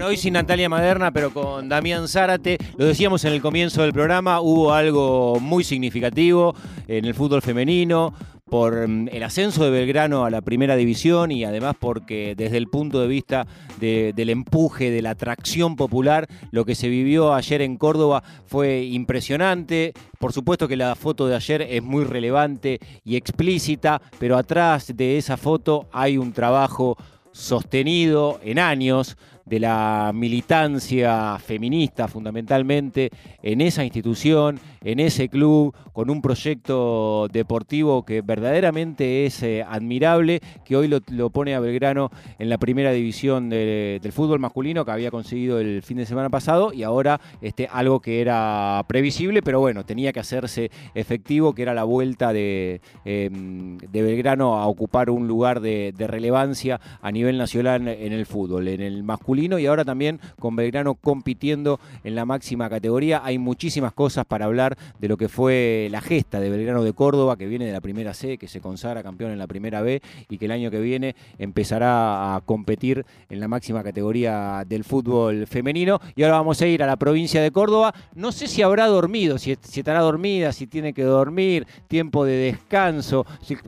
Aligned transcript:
Bueno, 0.00 0.12
hoy 0.12 0.16
sin 0.16 0.32
Natalia 0.32 0.70
Maderna, 0.70 1.10
pero 1.10 1.30
con 1.30 1.68
Damián 1.68 2.08
Zárate. 2.08 2.56
Lo 2.78 2.86
decíamos 2.86 3.22
en 3.26 3.34
el 3.34 3.42
comienzo 3.42 3.82
del 3.82 3.92
programa, 3.92 4.40
hubo 4.40 4.72
algo 4.72 5.38
muy 5.40 5.62
significativo 5.62 6.54
en 6.88 7.04
el 7.04 7.12
fútbol 7.12 7.42
femenino 7.42 8.14
por 8.46 8.88
mm, 8.88 9.08
el 9.12 9.22
ascenso 9.22 9.62
de 9.62 9.70
Belgrano 9.70 10.24
a 10.24 10.30
la 10.30 10.40
primera 10.40 10.74
división 10.76 11.30
y 11.30 11.44
además 11.44 11.76
porque 11.78 12.32
desde 12.34 12.56
el 12.56 12.68
punto 12.68 13.02
de 13.02 13.08
vista 13.08 13.46
del 13.78 14.30
empuje, 14.30 14.90
de 14.90 15.02
la 15.02 15.10
atracción 15.10 15.76
popular, 15.76 16.26
lo 16.50 16.64
que 16.64 16.74
se 16.74 16.88
vivió 16.88 17.34
ayer 17.34 17.60
en 17.60 17.76
Córdoba 17.76 18.22
fue 18.46 18.84
impresionante. 18.84 19.92
Por 20.18 20.32
supuesto 20.32 20.66
que 20.66 20.78
la 20.78 20.94
foto 20.94 21.26
de 21.26 21.36
ayer 21.36 21.60
es 21.60 21.82
muy 21.82 22.04
relevante 22.04 22.80
y 23.04 23.16
explícita, 23.16 24.00
pero 24.18 24.38
atrás 24.38 24.96
de 24.96 25.18
esa 25.18 25.36
foto 25.36 25.90
hay 25.92 26.16
un 26.16 26.32
trabajo 26.32 26.96
sostenido 27.32 28.40
en 28.42 28.58
años 28.58 29.16
de 29.50 29.58
la 29.58 30.12
militancia 30.14 31.36
feminista 31.40 32.06
fundamentalmente 32.06 33.10
en 33.42 33.60
esa 33.60 33.84
institución, 33.84 34.60
en 34.84 35.00
ese 35.00 35.28
club, 35.28 35.74
con 35.92 36.08
un 36.08 36.22
proyecto 36.22 37.26
deportivo 37.32 38.04
que 38.04 38.22
verdaderamente 38.22 39.26
es 39.26 39.42
eh, 39.42 39.64
admirable, 39.68 40.40
que 40.64 40.76
hoy 40.76 40.88
lo, 40.88 41.30
pone 41.30 41.56
a 41.56 41.60
Belgrano 41.60 42.10
en 42.38 42.48
la 42.48 42.58
primera 42.58 42.92
división 42.92 43.50
del 43.50 44.12
fútbol 44.12 44.38
masculino 44.38 44.84
que 44.84 44.92
había 44.92 45.10
conseguido 45.10 45.58
el 45.58 45.82
fin 45.82 45.96
de 45.96 46.06
semana 46.06 46.30
pasado 46.30 46.72
y 46.72 46.84
ahora 46.84 47.20
este, 47.42 47.68
algo 47.72 47.98
que 48.00 48.20
era 48.20 48.84
previsible, 48.86 49.42
pero 49.42 49.58
bueno, 49.58 49.84
tenía 49.84 50.12
que 50.12 50.20
hacerse 50.20 50.70
efectivo, 50.94 51.56
que 51.56 51.62
era 51.62 51.74
la 51.74 51.82
vuelta 51.82 52.32
de, 52.32 52.80
em, 53.04 53.78
de 53.78 54.02
Belgrano 54.02 54.58
a 54.58 54.68
ocupar 54.68 55.10
un 55.10 55.26
lugar 55.26 55.60
de, 55.60 55.92
de 55.96 56.06
relevancia 56.06 56.80
a 57.02 57.10
nivel 57.10 57.36
nacional 57.36 57.88
en 57.88 58.12
el 58.12 58.26
fútbol, 58.26 58.68
en 58.68 58.80
el 58.80 59.02
masculino 59.02 59.39
y 59.40 59.66
ahora 59.66 59.84
también 59.84 60.20
con 60.38 60.54
Belgrano 60.54 60.94
compitiendo 60.94 61.80
en 62.04 62.14
la 62.14 62.26
máxima 62.26 62.68
categoría. 62.68 63.22
Hay 63.24 63.38
muchísimas 63.38 63.92
cosas 63.92 64.26
para 64.26 64.44
hablar 64.44 64.76
de 64.98 65.08
lo 65.08 65.16
que 65.16 65.28
fue 65.28 65.88
la 65.90 66.00
gesta 66.00 66.40
de 66.40 66.50
Belgrano 66.50 66.84
de 66.84 66.92
Córdoba, 66.92 67.36
que 67.36 67.46
viene 67.46 67.64
de 67.64 67.72
la 67.72 67.80
primera 67.80 68.12
C, 68.12 68.36
que 68.36 68.48
se 68.48 68.60
consagra 68.60 69.02
campeón 69.02 69.32
en 69.32 69.38
la 69.38 69.46
primera 69.46 69.80
B 69.80 70.02
y 70.28 70.36
que 70.36 70.44
el 70.44 70.50
año 70.50 70.70
que 70.70 70.80
viene 70.80 71.16
empezará 71.38 72.36
a 72.36 72.40
competir 72.42 73.06
en 73.30 73.40
la 73.40 73.48
máxima 73.48 73.82
categoría 73.82 74.64
del 74.66 74.84
fútbol 74.84 75.46
femenino. 75.46 76.00
Y 76.14 76.22
ahora 76.22 76.36
vamos 76.36 76.60
a 76.60 76.66
ir 76.66 76.82
a 76.82 76.86
la 76.86 76.96
provincia 76.96 77.40
de 77.40 77.50
Córdoba. 77.50 77.94
No 78.14 78.32
sé 78.32 78.46
si 78.46 78.60
habrá 78.60 78.86
dormido, 78.86 79.38
si, 79.38 79.52
estará 79.52 80.00
dormida, 80.00 80.52
si 80.52 80.66
tiene 80.66 80.92
que 80.92 81.02
dormir, 81.02 81.66
tiempo 81.88 82.26
de 82.26 82.36
descanso. 82.36 83.24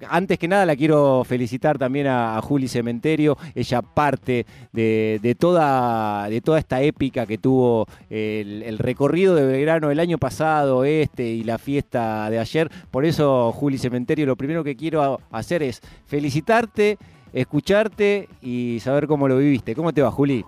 Antes 0.08 0.38
que 0.38 0.48
nada 0.48 0.66
la 0.66 0.76
quiero 0.76 1.24
felicitar 1.24 1.78
también 1.78 2.08
a, 2.08 2.40
Juli 2.42 2.66
Cementerio, 2.66 3.38
ella 3.54 3.82
parte 3.82 4.46
de, 4.72 5.20
de 5.22 5.34
de 5.54 6.40
toda 6.40 6.58
esta 6.58 6.80
épica 6.80 7.26
que 7.26 7.38
tuvo 7.38 7.86
el, 8.10 8.78
recorrido 8.78 9.34
de 9.34 9.46
Belgrano 9.46 9.90
el 9.90 10.00
año 10.00 10.18
pasado, 10.18 10.84
este 10.84 11.24
y 11.24 11.44
la 11.44 11.58
fiesta 11.58 12.30
de 12.30 12.38
ayer. 12.38 12.68
Por 12.90 13.04
eso, 13.04 13.52
Juli 13.52 13.78
Cementerio, 13.78 14.26
lo 14.26 14.36
primero 14.36 14.64
que 14.64 14.76
quiero 14.76 15.20
hacer 15.30 15.62
es 15.62 15.80
felicitarte, 16.06 16.98
escucharte 17.32 18.28
y 18.40 18.80
saber 18.80 19.06
cómo 19.06 19.28
lo 19.28 19.38
viviste. 19.38 19.74
¿Cómo 19.74 19.92
te 19.92 20.02
va, 20.02 20.10
Juli? 20.10 20.44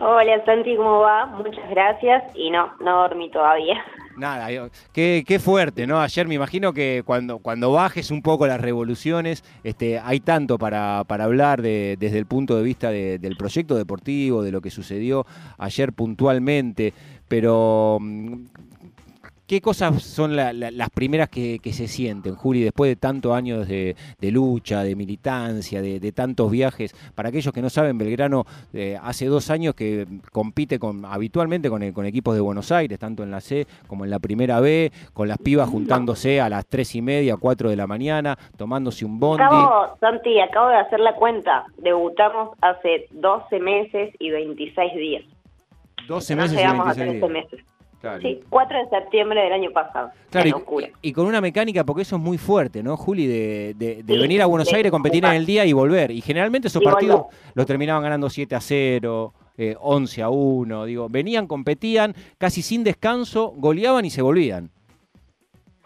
Hola 0.00 0.44
Santi, 0.44 0.76
¿cómo 0.76 1.00
va? 1.00 1.26
Muchas 1.26 1.68
gracias 1.70 2.22
y 2.34 2.50
no, 2.50 2.72
no 2.80 3.02
dormí 3.02 3.30
todavía. 3.30 3.74
Nada, 4.18 4.70
qué, 4.92 5.24
qué, 5.26 5.38
fuerte, 5.38 5.86
¿no? 5.86 6.00
Ayer 6.00 6.26
me 6.26 6.34
imagino 6.34 6.72
que 6.72 7.02
cuando, 7.04 7.38
cuando 7.38 7.72
bajes 7.72 8.10
un 8.10 8.22
poco 8.22 8.46
las 8.46 8.60
revoluciones, 8.60 9.44
este, 9.62 9.98
hay 9.98 10.20
tanto 10.20 10.58
para, 10.58 11.04
para 11.06 11.24
hablar 11.24 11.62
de, 11.62 11.96
desde 11.98 12.18
el 12.18 12.26
punto 12.26 12.56
de 12.56 12.62
vista 12.62 12.90
del 12.90 13.36
proyecto 13.36 13.76
deportivo, 13.76 14.42
de 14.42 14.50
lo 14.50 14.60
que 14.60 14.70
sucedió 14.70 15.26
ayer 15.56 15.92
puntualmente, 15.92 16.92
pero 17.28 17.98
mm, 18.00 18.34
¿Qué 19.48 19.62
cosas 19.62 20.02
son 20.02 20.36
las 20.36 20.90
primeras 20.90 21.30
que, 21.30 21.58
se 21.72 21.88
sienten, 21.88 22.34
Juli, 22.34 22.60
después 22.60 22.90
de 22.90 22.96
tantos 22.96 23.34
años 23.34 23.66
de, 23.66 23.96
lucha, 24.20 24.82
de 24.82 24.94
militancia, 24.94 25.80
de, 25.80 26.12
tantos 26.12 26.50
viajes? 26.50 26.94
Para 27.14 27.30
aquellos 27.30 27.54
que 27.54 27.62
no 27.62 27.70
saben, 27.70 27.96
Belgrano 27.96 28.44
eh, 28.74 28.98
hace 29.02 29.24
dos 29.24 29.48
años 29.48 29.74
que 29.74 30.06
compite 30.32 30.78
con, 30.78 31.02
habitualmente 31.06 31.70
con, 31.70 31.92
con, 31.92 32.04
equipos 32.04 32.34
de 32.34 32.42
Buenos 32.42 32.70
Aires, 32.72 32.98
tanto 32.98 33.22
en 33.22 33.30
la 33.30 33.40
C 33.40 33.66
como 33.86 34.04
en 34.04 34.10
la 34.10 34.18
primera 34.18 34.60
B, 34.60 34.92
con 35.14 35.28
las 35.28 35.38
pibas 35.38 35.66
juntándose 35.70 36.42
a 36.42 36.50
las 36.50 36.66
tres 36.66 36.94
y 36.94 37.00
media, 37.00 37.38
cuatro 37.38 37.70
de 37.70 37.76
la 37.76 37.86
mañana, 37.86 38.36
tomándose 38.58 39.06
un 39.06 39.18
bondi. 39.18 39.44
Acabo, 39.44 39.96
Santi, 39.98 40.38
acabo 40.40 40.68
de 40.68 40.76
hacer 40.76 41.00
la 41.00 41.14
cuenta. 41.14 41.64
Debutamos 41.78 42.50
hace 42.60 43.06
12 43.12 43.60
meses 43.60 44.14
y 44.18 44.28
26 44.28 44.94
días. 44.94 45.24
12 46.06 46.36
meses 46.36 46.60
y 46.60 46.66
26 46.66 47.12
días. 47.12 47.30
meses. 47.30 47.64
Sí, 48.22 48.40
4 48.48 48.78
de 48.78 48.88
septiembre 48.90 49.40
del 49.42 49.52
año 49.52 49.70
pasado. 49.72 50.10
Claro, 50.30 50.64
y, 51.02 51.12
con 51.12 51.26
una 51.26 51.40
mecánica, 51.40 51.82
porque 51.84 52.02
eso 52.02 52.16
es 52.16 52.22
muy 52.22 52.38
fuerte, 52.38 52.80
¿no, 52.82 52.96
Juli? 52.96 53.26
De, 53.26 54.02
venir 54.06 54.40
a 54.40 54.46
Buenos 54.46 54.72
Aires, 54.72 54.92
competir 54.92 55.24
en 55.24 55.32
el 55.32 55.44
día 55.44 55.64
y 55.64 55.72
volver. 55.72 56.12
Y 56.12 56.20
generalmente 56.20 56.68
esos 56.68 56.82
partidos 56.82 57.26
los 57.54 57.66
terminaban 57.66 58.02
ganando 58.02 58.30
7 58.30 58.54
a 58.54 58.60
0, 58.60 59.32
11 59.80 60.20
eh, 60.20 60.24
a 60.24 60.28
1. 60.28 60.84
Digo, 60.84 61.08
venían, 61.08 61.48
competían, 61.48 62.14
casi 62.38 62.62
sin 62.62 62.84
descanso, 62.84 63.52
goleaban 63.56 64.04
y 64.04 64.10
se 64.10 64.22
volvían. 64.22 64.70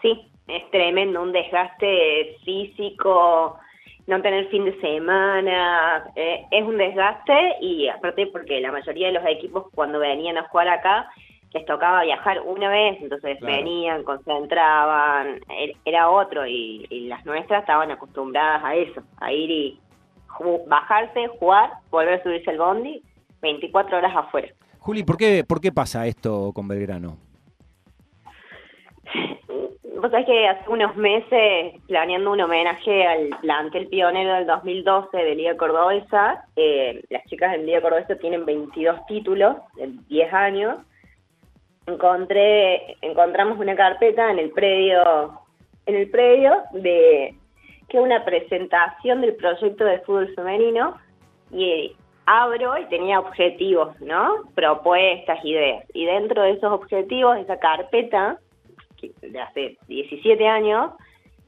Sí, 0.01 0.13
es 0.47 0.69
tremendo, 0.69 1.19
un 1.19 1.31
desgaste 1.31 2.37
físico, 2.45 3.57
no 4.05 4.21
tener 4.21 4.49
fin 4.49 4.65
de 4.65 4.79
semana, 4.81 6.11
eh, 6.15 6.45
es 6.51 6.63
un 6.63 6.77
desgaste 6.77 7.55
y 7.61 7.87
aparte 7.87 8.27
porque 8.27 8.61
la 8.61 8.71
mayoría 8.71 9.07
de 9.07 9.13
los 9.13 9.25
equipos 9.25 9.65
cuando 9.73 9.97
venían 9.97 10.37
a 10.37 10.47
jugar 10.49 10.67
acá 10.67 11.09
les 11.53 11.65
tocaba 11.65 12.03
viajar 12.03 12.41
una 12.41 12.69
vez, 12.69 13.01
entonces 13.01 13.39
venían, 13.39 14.03
concentraban, 14.03 15.39
er, 15.49 15.73
era 15.85 16.09
otro 16.09 16.45
y, 16.47 16.87
las 17.07 17.25
nuestras 17.25 17.61
estaban 17.61 17.91
acostumbradas 17.91 18.63
a 18.63 18.75
eso, 18.75 19.03
a 19.19 19.31
ir 19.31 19.51
y 19.51 19.79
bajarse, 20.67 21.27
jugar, 21.39 21.71
volver 21.91 22.15
a 22.15 22.23
subirse 22.23 22.49
al 22.49 22.57
bondi, 22.57 23.03
24 23.41 23.97
horas 23.97 24.15
afuera. 24.15 24.47
Juli, 24.79 25.03
¿por 25.03 25.17
qué, 25.17 25.43
¿por 25.47 25.61
qué 25.61 25.71
pasa 25.71 26.07
esto 26.07 26.51
con 26.53 26.67
Belgrano? 26.67 27.17
Vos 30.01 30.11
sabés 30.11 30.25
que 30.25 30.47
hace 30.47 30.69
unos 30.69 30.97
meses, 30.97 31.75
planeando 31.87 32.31
un 32.31 32.41
homenaje 32.41 33.07
al 33.07 33.29
plantel 33.41 33.87
pionero 33.87 34.33
del 34.33 34.47
2012 34.47 35.15
de 35.15 35.35
Liga 35.35 35.55
Cordobesa, 35.55 36.45
eh, 36.57 37.01
las 37.09 37.23
chicas 37.25 37.51
del 37.51 37.65
Liga 37.65 37.79
Cordobesa 37.79 38.15
tienen 38.15 38.43
22 38.45 39.05
títulos 39.05 39.55
en 39.77 40.05
10 40.07 40.33
años, 40.33 40.79
encontré, 41.87 42.97
encontramos 43.01 43.59
una 43.59 43.75
carpeta 43.75 44.31
en 44.31 44.39
el 44.39 44.51
predio, 44.51 45.39
en 45.85 45.95
el 45.95 46.09
predio 46.09 46.53
de 46.73 47.35
que 47.89 47.99
una 47.99 48.23
presentación 48.25 49.21
del 49.21 49.35
proyecto 49.35 49.85
de 49.85 49.99
fútbol 49.99 50.33
femenino 50.35 50.97
y 51.51 51.95
abro 52.25 52.77
y 52.77 52.85
tenía 52.85 53.19
objetivos, 53.19 53.99
¿no? 54.01 54.43
Propuestas, 54.55 55.43
ideas. 55.43 55.83
Y 55.93 56.05
dentro 56.05 56.43
de 56.43 56.51
esos 56.51 56.71
objetivos, 56.71 57.37
esa 57.37 57.59
carpeta, 57.59 58.39
de 59.21 59.39
hace 59.39 59.77
17 59.87 60.47
años, 60.47 60.91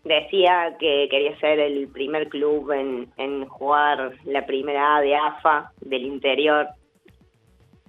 decía 0.04 0.76
que 0.80 1.08
quería 1.10 1.38
ser 1.40 1.60
el 1.60 1.88
primer 1.88 2.28
club 2.30 2.72
en, 2.72 3.08
en 3.18 3.48
jugar 3.48 4.14
la 4.26 4.46
primera 4.46 4.98
A 4.98 5.02
de 5.02 5.16
AFA 5.16 5.72
del 5.82 6.04
interior. 6.04 6.68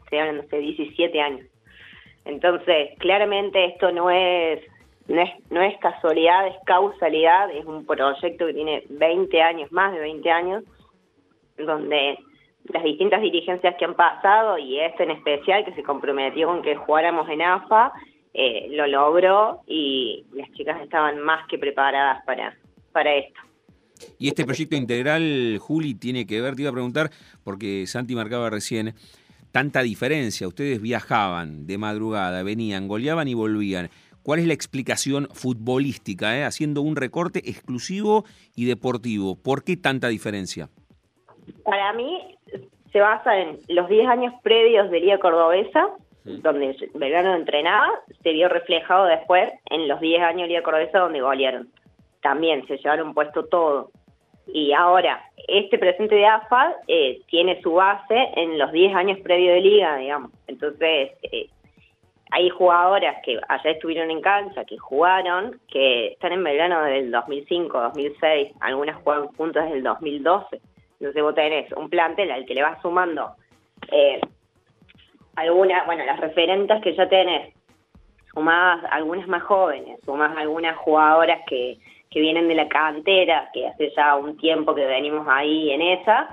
Se 0.08 0.20
hablan 0.20 0.40
hace 0.40 0.58
17 0.58 1.20
años. 1.20 1.46
Entonces, 2.26 2.90
claramente 2.98 3.64
esto 3.66 3.92
no 3.92 4.10
es, 4.10 4.60
no 5.08 5.22
es, 5.22 5.30
no 5.50 5.62
es 5.62 5.78
casualidad, 5.78 6.48
es 6.48 6.56
causalidad, 6.66 7.50
es 7.50 7.64
un 7.64 7.86
proyecto 7.86 8.46
que 8.46 8.54
tiene 8.54 8.84
20 8.90 9.42
años, 9.42 9.72
más 9.72 9.92
de 9.92 10.00
20 10.00 10.30
años, 10.30 10.64
donde 11.56 12.18
las 12.64 12.82
distintas 12.82 13.22
dirigencias 13.22 13.76
que 13.78 13.84
han 13.84 13.94
pasado 13.94 14.58
y 14.58 14.80
este 14.80 15.04
en 15.04 15.12
especial 15.12 15.64
que 15.64 15.72
se 15.74 15.84
comprometió 15.84 16.48
con 16.48 16.62
que 16.62 16.74
jugáramos 16.74 17.28
en 17.28 17.42
AFA, 17.42 17.92
eh, 18.34 18.66
lo 18.70 18.86
logró 18.86 19.62
y 19.66 20.26
las 20.34 20.50
chicas 20.52 20.82
estaban 20.82 21.20
más 21.20 21.46
que 21.48 21.58
preparadas 21.58 22.24
para, 22.26 22.56
para 22.92 23.14
esto. 23.14 23.40
Y 24.18 24.28
este 24.28 24.44
proyecto 24.44 24.76
integral, 24.76 25.58
Juli, 25.58 25.94
tiene 25.94 26.26
que 26.26 26.40
ver, 26.40 26.54
te 26.54 26.62
iba 26.62 26.70
a 26.70 26.74
preguntar, 26.74 27.10
porque 27.44 27.86
Santi 27.86 28.14
marcaba 28.14 28.50
recién, 28.50 28.94
tanta 29.56 29.80
diferencia? 29.80 30.46
Ustedes 30.46 30.82
viajaban 30.82 31.66
de 31.66 31.78
madrugada, 31.78 32.42
venían, 32.42 32.88
goleaban 32.88 33.26
y 33.26 33.32
volvían. 33.32 33.88
¿Cuál 34.22 34.40
es 34.40 34.46
la 34.46 34.52
explicación 34.52 35.28
futbolística, 35.32 36.36
eh? 36.36 36.44
haciendo 36.44 36.82
un 36.82 36.94
recorte 36.94 37.38
exclusivo 37.38 38.26
y 38.54 38.66
deportivo? 38.66 39.34
¿Por 39.34 39.64
qué 39.64 39.78
tanta 39.78 40.08
diferencia? 40.08 40.68
Para 41.64 41.94
mí 41.94 42.36
se 42.92 43.00
basa 43.00 43.34
en 43.38 43.58
los 43.68 43.88
10 43.88 44.06
años 44.08 44.34
previos 44.42 44.90
de 44.90 45.00
Liga 45.00 45.18
Cordobesa, 45.20 45.88
donde 46.24 46.76
Belgrano 46.92 47.34
entrenaba, 47.34 47.88
se 48.22 48.32
vio 48.32 48.50
reflejado 48.50 49.06
después 49.06 49.50
en 49.70 49.88
los 49.88 49.98
10 50.00 50.22
años 50.22 50.42
de 50.42 50.48
Liga 50.48 50.62
Cordobesa 50.64 50.98
donde 50.98 51.22
golearon. 51.22 51.70
También 52.20 52.66
se 52.66 52.76
llevaron 52.76 53.14
puesto 53.14 53.46
todo. 53.46 53.90
Y 54.46 54.72
ahora, 54.72 55.20
este 55.48 55.78
presente 55.78 56.14
de 56.14 56.26
AFA 56.26 56.74
eh, 56.86 57.20
tiene 57.28 57.60
su 57.62 57.74
base 57.74 58.30
en 58.36 58.58
los 58.58 58.70
10 58.72 58.94
años 58.94 59.18
previos 59.20 59.54
de 59.54 59.60
liga, 59.60 59.96
digamos. 59.96 60.30
Entonces, 60.46 61.12
eh, 61.22 61.48
hay 62.30 62.48
jugadoras 62.50 63.16
que 63.24 63.40
allá 63.48 63.70
estuvieron 63.70 64.10
en 64.10 64.20
cancha, 64.20 64.64
que 64.64 64.78
jugaron, 64.78 65.60
que 65.68 66.08
están 66.08 66.32
en 66.32 66.44
Belgrano 66.44 66.82
desde 66.82 66.98
el 67.00 67.10
2005, 67.10 67.80
2006, 67.80 68.52
algunas 68.60 68.96
juegan 69.02 69.28
juntas 69.28 69.64
desde 69.64 69.78
el 69.78 69.84
2012. 69.84 70.60
Entonces 70.98 71.22
vos 71.22 71.34
tenés 71.34 71.70
un 71.72 71.90
plantel 71.90 72.30
al 72.30 72.46
que 72.46 72.54
le 72.54 72.62
vas 72.62 72.80
sumando 72.80 73.36
eh, 73.92 74.20
algunas, 75.36 75.86
bueno, 75.86 76.04
las 76.04 76.18
referentes 76.18 76.82
que 76.82 76.94
ya 76.94 77.08
tenés, 77.08 77.54
sumás 78.32 78.82
algunas 78.90 79.28
más 79.28 79.42
jóvenes, 79.42 80.00
sumás 80.04 80.36
algunas 80.36 80.76
jugadoras 80.78 81.40
que, 81.46 81.78
que 82.10 82.20
vienen 82.20 82.48
de 82.48 82.54
la 82.54 82.68
cantera, 82.68 83.50
que 83.52 83.66
hace 83.66 83.92
ya 83.96 84.16
un 84.16 84.36
tiempo 84.36 84.74
que 84.74 84.86
venimos 84.86 85.26
ahí 85.28 85.70
en 85.70 85.82
esa. 85.82 86.28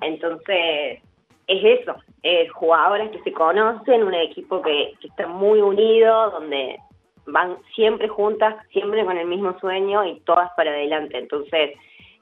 Entonces, 0.00 1.00
es 1.46 1.80
eso, 1.80 1.96
es 2.22 2.50
jugadoras 2.52 3.10
que 3.10 3.22
se 3.22 3.32
conocen, 3.32 4.02
un 4.02 4.14
equipo 4.14 4.62
que, 4.62 4.92
que 5.00 5.08
está 5.08 5.26
muy 5.26 5.60
unido, 5.60 6.30
donde 6.30 6.78
van 7.26 7.56
siempre 7.74 8.08
juntas, 8.08 8.54
siempre 8.70 9.04
con 9.04 9.16
el 9.16 9.26
mismo 9.26 9.58
sueño 9.58 10.04
y 10.04 10.20
todas 10.20 10.50
para 10.56 10.70
adelante. 10.70 11.18
Entonces, 11.18 11.72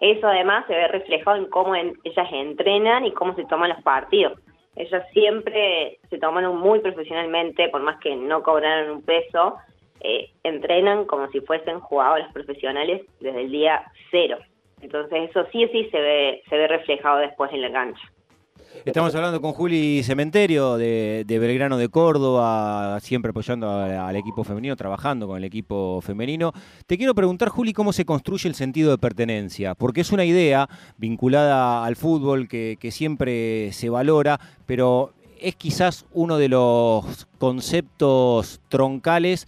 eso 0.01 0.27
además 0.27 0.65
se 0.67 0.75
ve 0.75 0.89
reflejado 0.89 1.37
en 1.37 1.47
cómo 1.47 1.75
ellas 1.77 2.29
entrenan 2.33 3.07
y 3.07 3.13
cómo 3.13 3.35
se 3.35 3.45
toman 3.45 3.71
los 3.71 3.83
partidos. 3.83 4.39
Ellas 4.75 5.05
siempre 5.13 5.99
se 6.09 6.19
toman 6.19 6.47
muy 6.57 6.81
profesionalmente, 6.81 7.69
por 7.69 7.83
más 7.83 7.99
que 8.01 8.17
no 8.17 8.43
cobraran 8.43 8.91
un 8.91 9.03
peso, 9.03 9.57
eh, 10.05 10.31
entrenan 10.43 11.05
como 11.07 11.29
si 11.31 11.41
fuesen 11.41 11.81
jugadoras 11.81 12.33
profesionales 12.33 13.03
desde 13.21 13.43
el 13.43 13.51
día 13.51 13.85
cero. 14.11 14.39
Entonces 14.81 15.31
eso 15.31 15.47
sí 15.53 15.69
sí 15.71 15.89
se 15.91 16.01
ve, 16.01 16.43
se 16.49 16.57
ve 16.57 16.67
reflejado 16.67 17.19
después 17.19 17.53
en 17.53 17.63
la 17.63 17.73
cancha. 17.73 18.03
Estamos 18.85 19.15
hablando 19.15 19.41
con 19.41 19.53
Juli 19.53 20.03
Cementerio 20.03 20.77
de, 20.77 21.25
Belgrano 21.29 21.77
de 21.77 21.89
Córdoba, 21.89 22.99
siempre 23.01 23.31
apoyando 23.31 23.71
al 23.71 24.17
equipo 24.17 24.45
femenino, 24.45 24.75
trabajando 24.77 25.29
con 25.29 25.37
el 25.37 25.45
equipo 25.45 26.01
femenino. 26.01 26.53
Te 26.87 26.97
quiero 26.97 27.15
preguntar, 27.15 27.51
Juli, 27.51 27.73
cómo 27.73 27.93
se 27.93 28.05
construye 28.05 28.49
el 28.49 28.55
sentido 28.55 28.91
de 28.91 28.99
pertenencia, 28.99 29.75
porque 29.75 30.01
es 30.01 30.11
una 30.11 30.25
idea 30.25 30.69
vinculada 30.97 31.85
al 31.85 31.97
fútbol 31.97 32.49
que 32.49 32.91
siempre 32.91 33.71
se 33.73 33.91
valora, 33.91 34.41
pero 34.67 35.13
es 35.39 35.55
quizás 35.57 36.07
uno 36.13 36.39
de 36.39 36.49
los 36.49 37.27
conceptos 37.39 38.61
troncales 38.69 39.47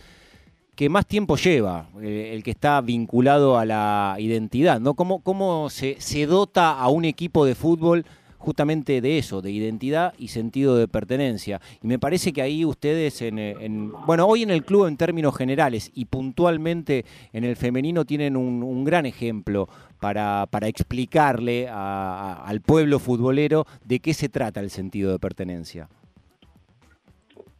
que 0.75 0.89
más 0.89 1.07
tiempo 1.07 1.37
lleva, 1.37 1.89
eh, 2.03 2.33
el 2.35 2.43
que 2.43 2.51
está 2.51 2.81
vinculado 2.81 3.59
a 3.59 3.65
la 3.65 4.17
identidad, 4.19 4.81
¿no? 4.81 4.95
¿Cómo, 4.95 5.21
cómo 5.21 5.71
se, 5.71 5.97
se 6.01 6.27
dota 6.27 6.73
a 6.73 6.89
un 6.89 7.05
equipo 7.05 7.45
de 7.45 7.55
fútbol 7.55 8.05
justamente 8.45 9.01
de 9.01 9.19
eso, 9.19 9.41
de 9.41 9.51
identidad 9.51 10.13
y 10.19 10.29
sentido 10.29 10.77
de 10.77 10.87
pertenencia. 10.87 11.61
Y 11.83 11.87
me 11.87 11.99
parece 11.99 12.33
que 12.33 12.43
ahí 12.43 12.65
ustedes, 12.65 13.23
en, 13.23 13.91
bueno, 14.07 14.27
hoy 14.27 14.43
en 14.43 14.51
el 14.51 14.65
club 14.65 14.87
en 14.87 14.99
términos 14.99 15.35
generales 15.35 15.91
y 15.95 16.05
puntualmente 16.05 17.07
en 17.33 17.45
el 17.45 17.57
femenino 17.57 18.05
tienen 18.05 18.37
un, 18.37 18.85
gran 18.85 19.07
ejemplo 19.07 19.67
para, 19.99 20.47
para 20.51 20.69
explicarle 20.69 21.69
al 21.71 22.61
pueblo 22.61 22.99
futbolero 22.99 23.67
de 23.83 24.01
qué 24.01 24.13
se 24.13 24.29
trata 24.29 24.61
el 24.61 24.69
sentido 24.69 25.11
de 25.11 25.19
pertenencia. 25.19 25.89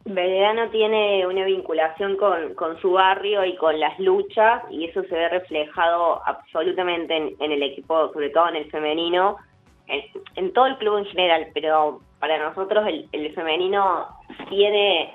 Belgrano 0.05 0.69
tiene 0.69 1.25
una 1.25 1.45
vinculación 1.45 2.15
con, 2.15 2.53
con, 2.53 2.79
su 2.79 2.91
barrio 2.91 3.43
y 3.43 3.55
con 3.55 3.79
las 3.79 3.99
luchas 3.99 4.61
y 4.69 4.85
eso 4.85 5.01
se 5.01 5.15
ve 5.15 5.29
reflejado 5.29 6.21
absolutamente 6.27 7.17
en, 7.17 7.35
en 7.39 7.51
el 7.51 7.63
equipo, 7.63 8.13
sobre 8.13 8.29
todo 8.29 8.49
en 8.49 8.57
el 8.57 8.69
femenino, 8.69 9.37
en, 9.87 10.53
todo 10.53 10.67
el 10.67 10.77
club 10.77 10.99
en 10.99 11.05
general, 11.05 11.47
pero 11.55 12.01
para 12.19 12.37
nosotros 12.37 12.85
el, 12.87 13.07
el 13.13 13.33
femenino 13.33 14.05
tiene 14.49 15.11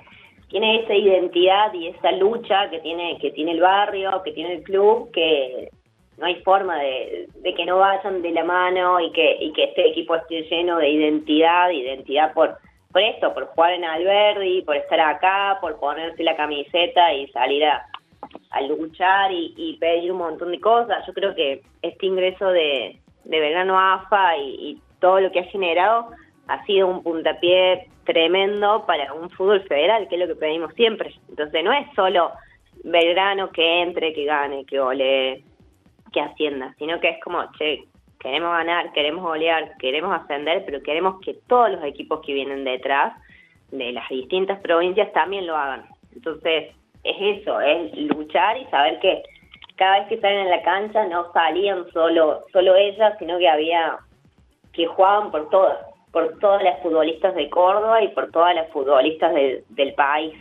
tiene 0.48 0.80
esa 0.80 0.94
identidad 0.94 1.72
y 1.72 1.86
esa 1.86 2.10
lucha 2.10 2.68
que 2.70 2.80
tiene 2.80 3.16
que 3.20 3.30
tiene 3.30 3.52
el 3.52 3.60
barrio, 3.60 4.20
que 4.24 4.32
tiene 4.32 4.54
el 4.54 4.62
club, 4.64 5.12
que 5.12 5.68
no 6.18 6.26
hay 6.26 6.42
forma 6.42 6.76
de, 6.80 7.28
de, 7.36 7.54
que 7.54 7.64
no 7.64 7.78
vayan 7.78 8.22
de 8.22 8.32
la 8.32 8.42
mano 8.42 8.98
y 8.98 9.12
que, 9.12 9.36
y 9.40 9.52
que 9.52 9.64
este 9.64 9.88
equipo 9.88 10.16
esté 10.16 10.42
lleno 10.50 10.78
de 10.78 10.90
identidad, 10.90 11.70
identidad 11.70 12.34
por, 12.34 12.58
por 12.92 13.02
esto, 13.02 13.32
por 13.32 13.46
jugar 13.46 13.72
en 13.74 13.84
Alberdi, 13.84 14.62
por 14.62 14.76
estar 14.76 15.00
acá, 15.00 15.58
por 15.60 15.78
ponerse 15.78 16.22
la 16.22 16.36
camiseta 16.36 17.12
y 17.14 17.28
salir 17.28 17.64
a, 17.64 17.86
luchar 18.68 19.30
y, 19.32 19.76
pedir 19.80 20.12
un 20.12 20.18
montón 20.18 20.50
de 20.50 20.60
cosas. 20.60 21.06
Yo 21.06 21.12
creo 21.12 21.34
que 21.34 21.62
este 21.82 22.06
ingreso 22.06 22.48
de, 22.48 23.00
de 23.24 23.70
AFA 23.70 24.36
y, 24.38 24.80
todo 24.98 25.18
lo 25.20 25.32
que 25.32 25.40
ha 25.40 25.44
generado 25.44 26.10
ha 26.46 26.62
sido 26.66 26.86
un 26.86 27.02
puntapié 27.02 27.88
tremendo 28.04 28.84
para 28.86 29.14
un 29.14 29.30
fútbol 29.30 29.62
federal, 29.62 30.06
que 30.08 30.16
es 30.16 30.20
lo 30.20 30.26
que 30.26 30.38
pedimos 30.38 30.74
siempre. 30.74 31.14
Entonces 31.30 31.64
no 31.64 31.72
es 31.72 31.86
solo 31.94 32.32
Belgrano 32.84 33.50
que 33.50 33.80
entre, 33.80 34.12
que 34.12 34.26
gane, 34.26 34.66
que 34.66 34.78
golee, 34.78 35.42
que 36.12 36.20
ascienda, 36.20 36.74
sino 36.78 37.00
que 37.00 37.08
es 37.08 37.24
como, 37.24 37.40
che, 37.56 37.84
queremos 38.20 38.52
ganar, 38.52 38.92
queremos 38.92 39.24
golear, 39.24 39.76
queremos 39.78 40.14
ascender, 40.14 40.62
pero 40.66 40.82
queremos 40.82 41.20
que 41.20 41.34
todos 41.48 41.70
los 41.70 41.82
equipos 41.84 42.20
que 42.24 42.34
vienen 42.34 42.64
detrás 42.64 43.14
de 43.72 43.92
las 43.92 44.08
distintas 44.08 44.60
provincias 44.60 45.12
también 45.12 45.46
lo 45.46 45.56
hagan. 45.56 45.86
Entonces 46.14 46.74
es 47.02 47.40
eso, 47.40 47.60
es 47.60 47.96
luchar 47.96 48.58
y 48.58 48.66
saber 48.66 49.00
que 49.00 49.22
cada 49.76 50.00
vez 50.00 50.08
que 50.08 50.20
salen 50.20 50.40
en 50.40 50.50
la 50.50 50.62
cancha 50.62 51.06
no 51.06 51.32
salían 51.32 51.90
solo, 51.92 52.44
solo 52.52 52.76
ellas, 52.76 53.14
sino 53.18 53.38
que 53.38 53.48
había 53.48 53.98
que 54.74 54.86
jugaban 54.86 55.30
por 55.30 55.48
todas, 55.48 55.78
por 56.12 56.38
todas 56.38 56.62
las 56.62 56.80
futbolistas 56.82 57.34
de 57.34 57.48
Córdoba 57.48 58.02
y 58.02 58.08
por 58.08 58.30
todas 58.30 58.54
las 58.54 58.68
futbolistas 58.70 59.32
del 59.34 59.94
país, 59.94 60.34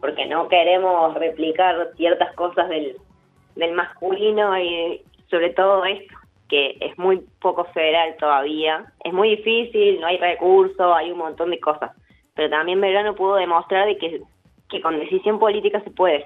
porque 0.00 0.26
no 0.26 0.48
queremos 0.48 1.14
replicar 1.14 1.90
ciertas 1.96 2.34
cosas 2.34 2.68
del, 2.68 2.96
del 3.54 3.72
masculino 3.72 4.58
y 4.58 5.00
sobre 5.30 5.50
todo 5.50 5.84
esto, 5.84 6.14
es 6.80 6.98
muy 6.98 7.22
poco 7.40 7.64
federal 7.66 8.16
todavía, 8.18 8.92
es 9.04 9.12
muy 9.12 9.30
difícil, 9.36 10.00
no 10.00 10.06
hay 10.06 10.18
recursos, 10.18 10.94
hay 10.96 11.10
un 11.10 11.18
montón 11.18 11.50
de 11.50 11.60
cosas, 11.60 11.90
pero 12.34 12.50
también 12.50 12.80
Belgrano 12.80 13.14
pudo 13.14 13.36
demostrar 13.36 13.86
de 13.86 13.96
que, 13.98 14.20
que 14.68 14.80
con 14.80 14.98
decisión 14.98 15.38
política 15.38 15.82
se 15.82 15.90
puede. 15.90 16.24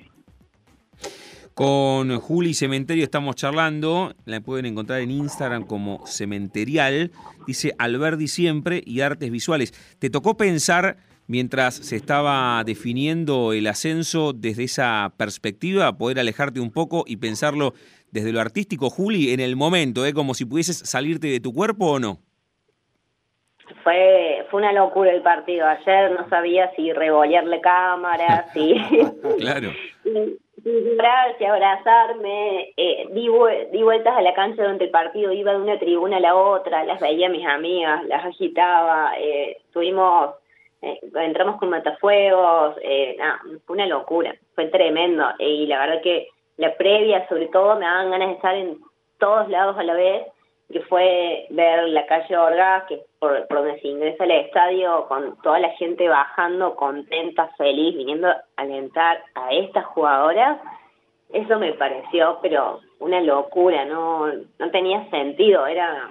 Con 1.55 2.17
Juli 2.21 2.55
Cementerio 2.55 3.03
estamos 3.03 3.35
charlando, 3.35 4.13
la 4.25 4.41
pueden 4.41 4.67
encontrar 4.67 5.01
en 5.01 5.11
Instagram 5.11 5.67
como 5.67 6.07
Cementerial, 6.07 7.11
dice 7.49 7.73
Alberdi 7.79 8.29
siempre 8.29 8.81
y 8.87 9.01
artes 9.01 9.29
visuales. 9.31 9.73
¿Te 9.99 10.09
tocó 10.09 10.37
pensar 10.37 10.99
mientras 11.29 11.75
se 11.75 11.95
estaba 11.95 12.63
definiendo 12.65 13.53
el 13.53 13.69
ascenso 13.69 14.33
desde 14.33 14.65
esa 14.65 15.13
perspectiva, 15.17 15.97
poder 15.97 16.19
alejarte 16.19 16.59
un 16.59 16.73
poco 16.73 17.05
y 17.07 17.19
pensarlo 17.19 17.75
desde 18.11 18.33
lo 18.33 18.41
artístico, 18.41 18.91
Juli, 18.91 19.33
en 19.33 19.41
el 19.41 19.55
momento, 19.55 20.05
¿eh? 20.05 20.13
como 20.13 20.35
si 20.35 20.45
pudieses 20.45 20.79
salirte 20.79 21.29
de 21.29 21.39
tu 21.39 21.53
cuerpo 21.53 21.93
o 21.93 21.99
no? 22.01 22.19
Fue, 23.85 24.47
fue 24.51 24.61
una 24.61 24.73
locura 24.73 25.13
el 25.13 25.23
partido. 25.23 25.67
Ayer 25.67 26.11
no 26.13 26.29
sabía 26.29 26.71
si 26.75 26.93
revolearle 26.93 27.61
cámara, 27.61 28.47
si... 28.53 28.75
claro. 29.39 29.71
y 31.39 31.45
abrazarme, 31.45 32.73
eh, 32.77 33.09
di, 33.13 33.29
vueltas 33.29 34.17
a 34.17 34.23
la 34.23 34.35
cancha 34.35 34.63
durante 34.63 34.85
el 34.85 34.91
partido, 34.91 35.33
iba 35.33 35.53
de 35.53 35.59
una 35.59 35.79
tribuna 35.79 36.17
a 36.17 36.21
la 36.21 36.35
otra, 36.35 36.85
las 36.85 37.01
veía 37.01 37.29
a 37.29 37.31
mis 37.31 37.47
amigas, 37.47 38.05
las 38.07 38.25
agitaba, 38.25 39.13
eh, 39.19 39.59
tuvimos, 39.73 40.35
eh, 40.83 41.01
entramos 41.15 41.57
con 41.59 41.71
matafuegos, 41.71 42.77
eh, 42.83 43.17
fue 43.67 43.75
una 43.75 43.87
locura, 43.87 44.35
fue 44.55 44.67
tremendo, 44.67 45.25
y 45.39 45.67
la 45.67 45.81
verdad 45.81 46.03
que 46.03 46.29
la 46.57 46.75
previa 46.77 47.27
sobre 47.29 47.47
todo 47.47 47.77
me 47.77 47.87
daban 47.87 48.11
ganas 48.11 48.29
de 48.29 48.35
estar 48.35 48.55
en 48.55 48.79
todos 49.19 49.49
lados 49.49 49.77
a 49.79 49.83
la 49.83 49.95
vez, 49.95 50.27
que 50.71 50.81
fue 50.83 51.47
ver 51.51 51.89
la 51.89 52.07
calle 52.07 52.37
Orgaz, 52.37 52.85
que 52.89 53.01
por, 53.19 53.47
por 53.49 53.59
donde 53.59 53.81
se 53.81 53.89
ingresa 53.89 54.25
al 54.25 54.31
estadio, 54.33 55.07
con 55.09 55.41
toda 55.43 55.59
la 55.61 55.71
gente 55.71 56.09
bajando, 56.09 56.77
contenta, 56.77 57.49
feliz, 57.57 57.97
viniendo 57.97 58.29
a 58.29 58.45
alentar 58.57 59.23
a 59.35 59.51
estas 59.53 59.87
jugadoras, 59.87 60.59
eso 61.33 61.59
me 61.59 61.73
pareció, 61.73 62.39
pero 62.41 62.81
una 63.01 63.21
locura, 63.21 63.85
no, 63.85 64.27
no 64.27 64.71
tenía 64.71 65.09
sentido, 65.11 65.67
era 65.67 66.09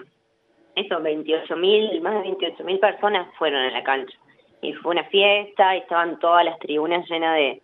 eso, 0.75 1.01
28 1.01 1.55
mil, 1.55 2.01
más 2.01 2.13
de 2.13 2.21
28 2.21 2.63
mil 2.63 2.79
personas 2.79 3.27
fueron 3.37 3.63
a 3.63 3.71
la 3.71 3.83
cancha. 3.83 4.17
Y 4.61 4.73
fue 4.73 4.91
una 4.91 5.03
fiesta, 5.05 5.75
y 5.75 5.79
estaban 5.79 6.19
todas 6.19 6.43
las 6.43 6.57
tribunas 6.59 7.07
llenas 7.09 7.35
de, 7.35 7.61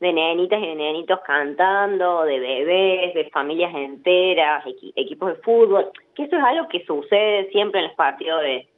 de 0.00 0.12
nenitas 0.12 0.60
y 0.60 0.66
de 0.66 0.74
nenitos 0.74 1.20
cantando, 1.26 2.24
de 2.24 2.38
bebés, 2.38 3.14
de 3.14 3.30
familias 3.30 3.74
enteras, 3.74 4.64
equipos 4.96 5.30
de 5.30 5.42
fútbol, 5.42 5.90
que 6.14 6.24
eso 6.24 6.36
es 6.36 6.42
algo 6.42 6.68
que 6.68 6.84
sucede 6.84 7.50
siempre 7.50 7.80
en 7.80 7.86
los 7.86 7.96
partidos 7.96 8.42
de, 8.42 8.68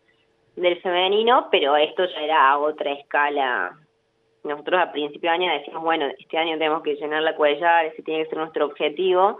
del 0.57 0.81
femenino, 0.81 1.49
pero 1.51 1.77
esto 1.77 2.05
ya 2.05 2.23
era 2.23 2.51
a 2.51 2.59
otra 2.59 2.93
escala. 2.93 3.77
Nosotros 4.45 4.81
a 4.81 4.93
principio 4.93 5.31
de 5.31 5.37
año 5.37 5.53
decimos, 5.53 5.83
bueno, 5.83 6.07
este 6.19 6.39
año 6.39 6.57
tenemos 6.59 6.83
que 6.83 6.95
llenar 6.95 7.23
la 7.23 7.35
cuellar, 7.35 7.87
ese 7.87 8.03
tiene 8.03 8.23
que 8.23 8.31
ser 8.31 8.39
nuestro 8.39 8.67
objetivo, 8.67 9.39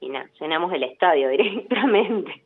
y 0.00 0.08
nada, 0.08 0.28
llenamos 0.40 0.72
el 0.72 0.82
estadio 0.82 1.28
directamente. 1.30 2.42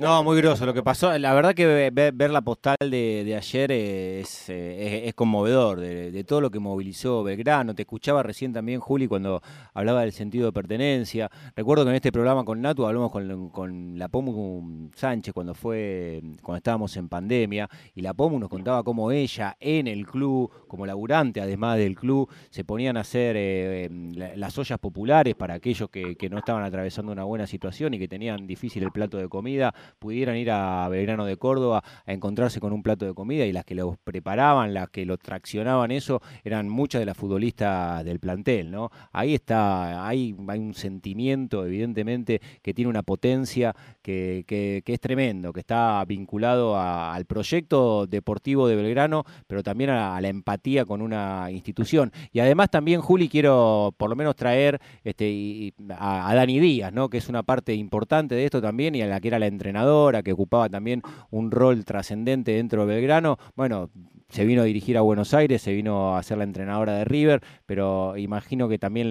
No, 0.00 0.24
muy 0.24 0.38
groso 0.38 0.64
lo 0.64 0.72
que 0.72 0.82
pasó. 0.82 1.18
La 1.18 1.34
verdad 1.34 1.54
que 1.54 1.90
ver, 1.90 2.30
la 2.30 2.40
postal 2.40 2.78
de, 2.88 3.34
ayer 3.36 3.70
es, 3.70 4.48
eh, 4.48 5.02
es, 5.04 5.12
conmovedor, 5.12 5.78
de, 5.78 6.24
todo 6.24 6.40
lo 6.40 6.50
que 6.50 6.58
movilizó 6.58 7.22
Belgrano. 7.22 7.74
Te 7.74 7.82
escuchaba 7.82 8.22
recién 8.22 8.50
también, 8.50 8.80
Juli, 8.80 9.06
cuando 9.06 9.42
hablaba 9.74 10.00
del 10.00 10.12
sentido 10.12 10.46
de 10.46 10.52
pertenencia. 10.52 11.30
Recuerdo 11.54 11.84
que 11.84 11.90
en 11.90 11.96
este 11.96 12.12
programa 12.12 12.46
con 12.46 12.62
Natu 12.62 12.86
hablamos 12.86 13.12
con, 13.12 13.50
con 13.50 13.98
la 13.98 14.08
Pomu 14.08 14.88
Sánchez 14.94 15.34
cuando 15.34 15.52
fue 15.52 16.22
cuando 16.40 16.56
estábamos 16.56 16.96
en 16.96 17.10
pandemia 17.10 17.68
y 17.94 18.00
la 18.00 18.14
Pomu 18.14 18.38
nos 18.38 18.48
contaba 18.48 18.82
cómo 18.82 19.12
ella 19.12 19.58
en 19.60 19.86
el 19.86 20.06
club, 20.06 20.50
como 20.66 20.86
laburante 20.86 21.42
además 21.42 21.76
del 21.76 21.94
club, 21.94 22.26
se 22.48 22.64
ponían 22.64 22.96
a 22.96 23.00
hacer 23.00 23.36
eh, 23.38 23.90
las 24.14 24.56
ollas 24.56 24.78
populares 24.78 25.34
para 25.34 25.52
aquellos 25.52 25.90
que, 25.90 26.16
que 26.16 26.30
no 26.30 26.38
estaban 26.38 26.64
atravesando 26.64 27.12
una 27.12 27.24
buena 27.24 27.46
situación 27.46 27.92
y 27.92 27.98
que 27.98 28.08
tenían 28.08 28.46
difícil 28.46 28.82
el 28.82 28.92
plato 28.92 29.18
de 29.18 29.28
comida 29.28 29.74
pudieran 29.98 30.36
ir 30.36 30.50
a 30.50 30.88
Belgrano 30.88 31.24
de 31.24 31.36
Córdoba 31.36 31.82
a 32.06 32.12
encontrarse 32.12 32.60
con 32.60 32.72
un 32.72 32.82
plato 32.82 33.06
de 33.06 33.14
comida 33.14 33.44
y 33.46 33.52
las 33.52 33.64
que 33.64 33.74
lo 33.74 33.96
preparaban, 34.04 34.74
las 34.74 34.88
que 34.90 35.04
lo 35.06 35.16
traccionaban 35.18 35.90
eso, 35.90 36.20
eran 36.44 36.68
muchas 36.68 37.00
de 37.00 37.06
las 37.06 37.16
futbolistas 37.16 38.04
del 38.04 38.20
plantel, 38.20 38.70
¿no? 38.70 38.90
Ahí 39.12 39.34
está, 39.34 40.06
hay, 40.06 40.34
hay 40.48 40.58
un 40.58 40.74
sentimiento, 40.74 41.66
evidentemente, 41.66 42.40
que 42.62 42.74
tiene 42.74 42.88
una 42.88 43.02
potencia 43.02 43.74
que, 44.02 44.44
que, 44.46 44.82
es 44.86 45.00
tremendo, 45.00 45.52
que 45.52 45.60
está 45.60 46.04
vinculado 46.04 46.78
al 46.78 47.24
proyecto 47.26 48.06
deportivo 48.06 48.66
de 48.68 48.76
Belgrano, 48.76 49.24
pero 49.46 49.62
también 49.62 49.90
a, 49.90 50.20
la 50.20 50.28
empatía 50.28 50.84
con 50.84 51.02
una 51.02 51.50
institución. 51.50 52.12
Y 52.32 52.40
además 52.40 52.70
también, 52.70 53.00
Juli, 53.00 53.28
quiero 53.28 53.94
por 53.96 54.10
lo 54.10 54.16
menos 54.16 54.36
traer 54.36 54.80
este, 55.04 55.72
a, 55.98 56.34
Dani 56.34 56.58
Díaz, 56.60 56.92
¿no? 56.92 57.08
Que 57.08 57.18
es 57.18 57.28
una 57.28 57.42
parte 57.42 57.74
importante 57.74 58.34
de 58.34 58.44
esto 58.44 58.60
también 58.60 58.94
y 58.94 59.02
a 59.02 59.06
la 59.06 59.20
que 59.20 59.28
era 59.28 59.38
la 59.38 59.46
entrenadora 59.46 59.79
que 60.24 60.32
ocupaba 60.32 60.68
también 60.68 61.02
un 61.30 61.50
rol 61.50 61.84
trascendente 61.84 62.52
dentro 62.52 62.86
de 62.86 62.94
Belgrano. 62.94 63.38
Bueno, 63.54 63.90
se 64.28 64.44
vino 64.44 64.62
a 64.62 64.64
dirigir 64.64 64.96
a 64.96 65.00
Buenos 65.00 65.34
Aires, 65.34 65.62
se 65.62 65.72
vino 65.72 66.16
a 66.16 66.22
ser 66.22 66.38
la 66.38 66.44
entrenadora 66.44 66.94
de 66.94 67.04
River, 67.04 67.40
pero 67.66 68.16
imagino 68.16 68.68
que 68.68 68.78
también 68.78 69.08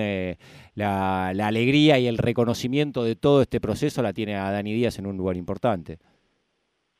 la, 0.75 1.27
alegría 1.27 1.99
y 1.99 2.07
el 2.07 2.17
reconocimiento 2.17 3.03
de 3.03 3.15
todo 3.15 3.41
este 3.41 3.59
proceso 3.59 4.01
la 4.01 4.13
tiene 4.13 4.35
a 4.35 4.51
Dani 4.51 4.73
Díaz 4.73 4.99
en 4.99 5.07
un 5.07 5.17
lugar 5.17 5.35
importante. 5.35 5.97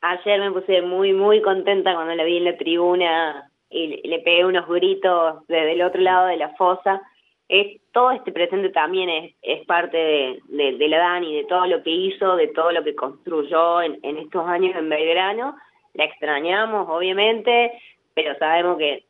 Ayer 0.02 0.40
me 0.40 0.52
puse 0.52 0.82
muy, 0.82 1.12
muy 1.12 1.42
contenta 1.42 1.94
cuando 1.94 2.14
la 2.14 2.24
vi 2.24 2.38
en 2.38 2.44
la 2.44 2.56
tribuna 2.56 3.50
y 3.68 4.08
le 4.08 4.18
pegué 4.20 4.44
unos 4.44 4.66
gritos 4.66 5.46
desde 5.46 5.72
el 5.72 5.82
otro 5.82 6.00
lado 6.00 6.26
de 6.26 6.36
la 6.36 6.50
fosa 6.56 7.02
es 7.50 7.80
todo 7.90 8.12
este 8.12 8.30
presente 8.30 8.70
también 8.70 9.10
es, 9.10 9.34
es 9.42 9.66
parte 9.66 9.96
de, 9.96 10.72
de, 10.78 10.88
la 10.88 10.98
Dani, 10.98 11.34
de 11.34 11.44
todo 11.46 11.66
lo 11.66 11.82
que 11.82 11.90
hizo, 11.90 12.36
de 12.36 12.46
todo 12.46 12.70
lo 12.70 12.84
que 12.84 12.94
construyó 12.94 13.82
en, 13.82 13.98
en 14.04 14.18
estos 14.18 14.46
años 14.46 14.76
en 14.76 14.88
Belgrano. 14.88 15.56
La 15.94 16.04
extrañamos, 16.04 16.88
obviamente, 16.88 17.72
pero 18.14 18.38
sabemos 18.38 18.78
que 18.78 19.02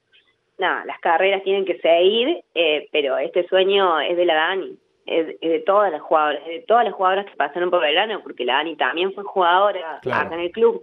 nada, 0.57 0.87
las 0.87 0.99
carreras 1.01 1.43
tienen 1.43 1.67
que 1.67 1.79
seguir, 1.81 2.43
eh, 2.55 2.89
pero 2.91 3.19
este 3.19 3.47
sueño 3.47 4.01
es 4.01 4.17
de 4.17 4.25
la 4.25 4.35
Dani, 4.35 4.79
es, 5.05 5.39
de 5.39 5.59
todas 5.67 5.93
las 5.93 6.01
jugadoras, 6.01 6.43
de 6.47 6.61
todas 6.61 6.87
las 6.87 6.95
jugadoras 6.95 7.27
que 7.27 7.37
pasaron 7.37 7.71
por 7.71 7.83
Belgrano, 7.83 8.23
porque 8.23 8.47
la 8.47 8.55
Dani 8.55 8.75
también 8.77 9.13
fue 9.13 9.23
jugadora 9.25 9.97
acá 9.97 10.31
en 10.33 10.41
el 10.41 10.51
club. 10.51 10.83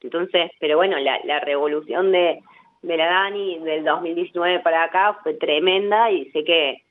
Entonces, 0.00 0.50
pero 0.58 0.76
bueno, 0.76 0.98
la, 0.98 1.20
la 1.22 1.38
revolución 1.38 2.10
de, 2.10 2.40
de 2.82 2.96
la 2.96 3.06
Dani 3.06 3.60
del 3.60 3.84
2019 3.84 4.60
para 4.60 4.82
acá 4.82 5.16
fue 5.22 5.34
tremenda 5.34 6.10
y 6.10 6.28
sé 6.32 6.42
que 6.42 6.87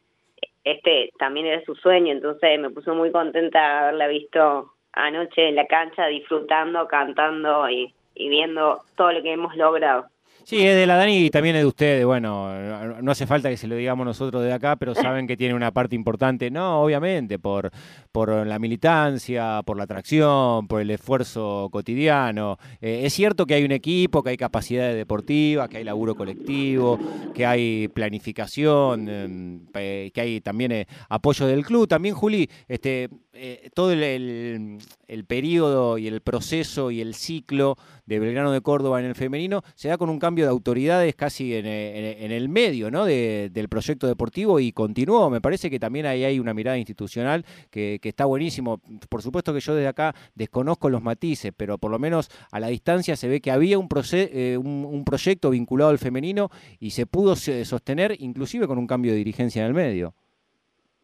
este 0.71 1.11
también 1.17 1.45
era 1.45 1.63
su 1.63 1.75
sueño, 1.75 2.11
entonces 2.11 2.59
me 2.59 2.69
puso 2.69 2.95
muy 2.95 3.11
contenta 3.11 3.81
haberla 3.81 4.07
visto 4.07 4.73
anoche 4.93 5.49
en 5.49 5.55
la 5.55 5.67
cancha 5.67 6.07
disfrutando, 6.07 6.87
cantando 6.87 7.69
y, 7.69 7.93
y 8.15 8.29
viendo 8.29 8.81
todo 8.95 9.11
lo 9.11 9.21
que 9.21 9.33
hemos 9.33 9.55
logrado. 9.55 10.07
Sí, 10.47 10.65
es 10.65 10.77
de 10.77 10.87
la 10.87 10.95
Dani 10.95 11.25
y 11.25 11.29
también 11.29 11.57
es 11.57 11.63
de 11.63 11.65
ustedes. 11.65 12.05
Bueno, 12.05 13.01
no 13.01 13.11
hace 13.11 13.27
falta 13.27 13.49
que 13.49 13.57
se 13.57 13.67
lo 13.67 13.75
digamos 13.75 14.05
nosotros 14.05 14.41
de 14.43 14.53
acá, 14.53 14.77
pero 14.77 14.95
saben 14.95 15.27
que 15.27 15.35
tiene 15.35 15.53
una 15.53 15.71
parte 15.71 15.93
importante. 15.93 16.49
No, 16.49 16.83
obviamente, 16.83 17.37
por, 17.37 17.69
por 18.13 18.29
la 18.47 18.57
militancia, 18.57 19.61
por 19.65 19.75
la 19.75 19.83
atracción, 19.83 20.69
por 20.69 20.79
el 20.79 20.89
esfuerzo 20.91 21.67
cotidiano. 21.69 22.57
Eh, 22.79 23.01
es 23.03 23.11
cierto 23.11 23.45
que 23.45 23.55
hay 23.55 23.65
un 23.65 23.73
equipo, 23.73 24.23
que 24.23 24.29
hay 24.29 24.37
capacidades 24.37 24.95
deportivas, 24.95 25.67
que 25.67 25.79
hay 25.79 25.83
laburo 25.83 26.15
colectivo, 26.15 26.97
que 27.35 27.45
hay 27.45 27.89
planificación, 27.89 29.09
em, 29.09 29.65
que 29.73 30.13
hay 30.15 30.39
también 30.39 30.71
eh, 30.71 30.87
apoyo 31.09 31.45
del 31.45 31.65
club. 31.65 31.89
También, 31.89 32.15
Juli, 32.15 32.49
este, 32.69 33.09
eh, 33.33 33.69
todo 33.75 33.91
el, 33.91 34.79
el, 35.07 35.25
periodo 35.25 35.97
y 35.97 36.07
el 36.07 36.21
proceso 36.21 36.89
y 36.89 37.01
el 37.01 37.13
ciclo 37.15 37.75
de 38.05 38.19
Belgrano 38.19 38.51
de 38.51 38.61
Córdoba 38.61 38.99
en 38.99 39.05
el 39.05 39.13
femenino 39.13 39.61
se 39.75 39.89
da 39.89 39.97
con 39.97 40.09
un 40.09 40.17
cambio 40.17 40.36
de 40.45 40.51
autoridades 40.51 41.15
casi 41.15 41.55
en, 41.55 41.65
eh, 41.65 42.35
el 42.35 42.49
medio 42.49 42.91
¿no? 42.91 43.05
del 43.05 43.69
proyecto 43.69 44.07
deportivo 44.07 44.59
y 44.59 44.71
continuó. 44.71 45.29
Me 45.29 45.41
parece 45.41 45.69
que 45.69 45.79
también 45.79 46.05
ahí 46.05 46.23
hay 46.23 46.39
una 46.39 46.53
mirada 46.53 46.77
institucional 46.77 47.45
que, 47.71 47.99
está 48.03 48.25
buenísimo. 48.25 48.79
Por 49.09 49.21
supuesto 49.21 49.53
que 49.53 49.59
yo 49.59 49.75
desde 49.75 49.89
acá 49.89 50.13
desconozco 50.33 50.89
los 50.89 51.01
matices, 51.01 51.51
pero 51.55 51.77
por 51.77 51.91
lo 51.91 51.99
menos 51.99 52.29
a 52.51 52.59
la 52.59 52.67
distancia 52.67 53.15
se 53.15 53.27
ve 53.27 53.41
que 53.41 53.51
había 53.51 53.77
un, 53.77 53.89
eh, 54.13 54.57
un 54.57 55.03
proyecto 55.05 55.49
vinculado 55.49 55.91
al 55.91 55.97
femenino 55.97 56.49
y 56.79 56.91
se 56.91 57.05
pudo 57.05 57.35
sostener 57.35 58.15
inclusive 58.19 58.67
con 58.67 58.77
un 58.77 58.87
cambio 58.87 59.11
de 59.11 59.17
dirigencia 59.17 59.61
en 59.61 59.67
el 59.67 59.73
medio. 59.73 60.13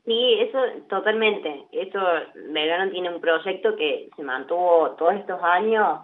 Sí, 0.05 0.35
eso 0.39 0.59
totalmente. 0.89 1.65
Eso, 1.71 1.99
Belgrano 2.49 2.91
tiene 2.91 3.13
un 3.13 3.21
proyecto 3.21 3.75
que 3.75 4.09
se 4.15 4.23
mantuvo 4.23 4.91
todos 4.97 5.15
estos 5.15 5.41
años. 5.41 5.99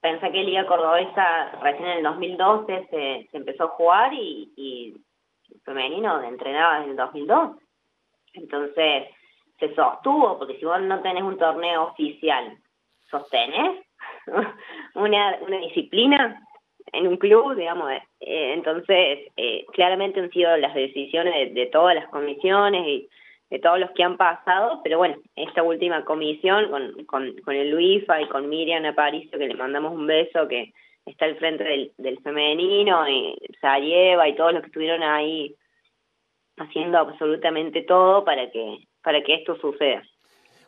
Pensé 0.00 0.32
que 0.32 0.44
Liga 0.44 0.66
Cordobesa 0.66 1.52
recién 1.62 1.88
en 1.88 1.98
el 1.98 2.02
2012 2.04 2.88
se, 2.90 3.28
se 3.30 3.36
empezó 3.36 3.64
a 3.64 3.68
jugar 3.68 4.12
y, 4.14 4.94
femenino 5.64 6.22
entrenaba 6.22 6.82
en 6.82 6.90
el 6.90 6.96
2002. 6.96 7.56
Entonces 8.34 9.08
se 9.58 9.74
sostuvo, 9.74 10.38
porque 10.38 10.56
si 10.56 10.64
vos 10.64 10.80
no 10.80 11.00
tenés 11.02 11.22
un 11.22 11.36
torneo 11.36 11.88
oficial, 11.88 12.56
¿sostenés 13.10 13.84
una, 14.94 15.38
una 15.42 15.58
disciplina? 15.58 16.40
en 16.92 17.06
un 17.06 17.16
club, 17.16 17.54
digamos. 17.54 17.90
Eh, 18.20 18.52
entonces, 18.54 19.30
eh, 19.36 19.64
claramente 19.72 20.20
han 20.20 20.30
sido 20.30 20.56
las 20.56 20.74
decisiones 20.74 21.54
de, 21.54 21.66
todas 21.66 21.94
las 21.94 22.08
comisiones 22.08 22.86
y 22.86 23.08
de 23.50 23.58
todos 23.58 23.80
los 23.80 23.90
que 23.90 24.04
han 24.04 24.16
pasado, 24.16 24.80
pero 24.82 24.98
bueno, 24.98 25.16
esta 25.34 25.62
última 25.62 26.04
comisión 26.04 26.70
con, 26.70 27.04
con, 27.04 27.36
con 27.44 27.54
el 27.54 27.70
Luifa 27.70 28.22
y 28.22 28.28
con 28.28 28.48
Miriam 28.48 28.84
Aparicio, 28.84 29.38
que 29.38 29.48
le 29.48 29.54
mandamos 29.54 29.92
un 29.92 30.06
beso, 30.06 30.46
que 30.48 30.72
está 31.04 31.24
al 31.24 31.36
frente 31.36 31.64
del, 31.64 31.92
del 31.98 32.18
femenino, 32.20 33.08
y 33.08 33.36
Sayeva 33.60 34.28
y 34.28 34.36
todos 34.36 34.52
los 34.52 34.62
que 34.62 34.68
estuvieron 34.68 35.02
ahí 35.02 35.54
haciendo 36.56 36.98
absolutamente 36.98 37.82
todo 37.82 38.24
para 38.24 38.50
que, 38.50 38.78
para 39.02 39.22
que 39.22 39.34
esto 39.34 39.56
suceda. 39.56 40.02